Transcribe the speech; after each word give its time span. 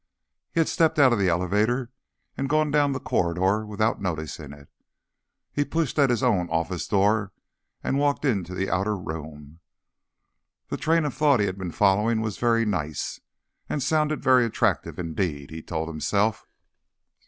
He 0.51 0.59
had 0.59 0.67
stepped 0.67 0.97
out 0.97 1.13
of 1.13 1.19
the 1.19 1.29
elevator 1.29 1.91
and 2.35 2.49
gone 2.49 2.71
down 2.71 2.91
the 2.91 2.99
corridor 2.99 3.63
without 3.67 4.01
noticing 4.01 4.51
it. 4.51 4.67
He 5.53 5.63
pushed 5.63 5.99
at 5.99 6.09
his 6.09 6.23
own 6.23 6.49
office 6.49 6.87
door 6.87 7.31
and 7.83 7.99
walked 7.99 8.25
into 8.25 8.55
the 8.55 8.67
outer 8.67 8.97
room. 8.97 9.59
The 10.69 10.77
train 10.77 11.05
of 11.05 11.13
thought 11.13 11.39
he 11.39 11.45
had 11.45 11.59
been 11.59 11.69
following 11.69 12.19
was 12.19 12.39
very 12.39 12.65
nice, 12.65 13.19
and 13.69 13.83
sounded 13.83 14.23
very 14.23 14.43
attractive 14.43 14.97
indeed, 14.97 15.51
he 15.51 15.61
told 15.61 15.87
himself. 15.87 16.47